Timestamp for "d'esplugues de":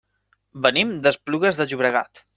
1.05-1.71